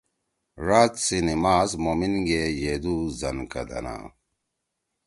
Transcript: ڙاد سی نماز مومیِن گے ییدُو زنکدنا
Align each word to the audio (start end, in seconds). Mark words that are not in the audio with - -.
ڙاد 0.65 0.93
سی 1.05 1.17
نماز 1.27 1.69
مومیِن 1.83 2.15
گے 2.27 2.41
ییدُو 2.61 2.95
زنکدنا 3.19 3.95